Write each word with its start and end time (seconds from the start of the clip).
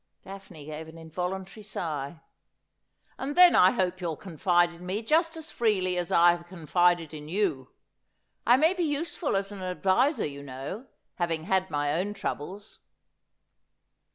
Daphne 0.23 0.65
gave 0.65 0.87
an 0.87 0.97
involuntary 0.97 1.61
sigh.' 1.63 2.23
And 3.19 3.37
then 3.37 3.53
I 3.53 3.69
hope 3.69 4.01
you'll 4.01 4.17
confide 4.17 4.73
in 4.73 4.83
me 4.83 5.03
just 5.03 5.37
as 5.37 5.51
freely 5.51 5.95
as 5.95 6.11
I 6.11 6.31
have 6.31 6.47
confided 6.47 7.13
in 7.13 7.29
you. 7.29 7.69
I 8.43 8.57
may 8.57 8.73
be 8.73 8.81
useful 8.83 9.35
as 9.35 9.51
an 9.51 9.61
adviser, 9.61 10.25
you 10.25 10.41
know, 10.41 10.87
having 11.17 11.43
had 11.43 11.69
my 11.69 11.93
own 11.93 12.15
troubles.' 12.15 12.79